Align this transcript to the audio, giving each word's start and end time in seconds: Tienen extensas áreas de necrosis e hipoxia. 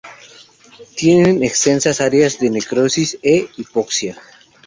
Tienen 0.97 1.43
extensas 1.43 2.01
áreas 2.01 2.39
de 2.39 2.49
necrosis 2.49 3.19
e 3.21 3.47
hipoxia. 3.57 4.19